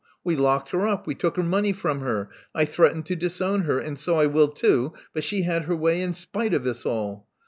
We 0.23 0.35
locked 0.35 0.71
her 0.71 0.87
up; 0.87 1.05
we 1.05 1.13
took 1.13 1.35
her 1.37 1.43
money 1.43 1.73
from 1.73 1.99
her; 1.99 2.29
I 2.55 2.65
threatened 2.65 3.05
to 3.05 3.15
disown 3.15 3.61
her— 3.65 3.77
and 3.79 3.99
so 3.99 4.15
I 4.15 4.25
will 4.25 4.47
too; 4.47 4.93
but 5.13 5.23
she 5.23 5.43
had 5.43 5.65
her 5.65 5.75
way 5.75 6.01
in 6.01 6.15
spite 6.15 6.55
of 6.55 6.65
us 6.65 6.87
all. 6.87 7.27